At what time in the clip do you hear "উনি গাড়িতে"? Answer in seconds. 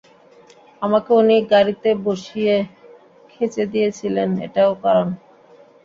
1.13-1.89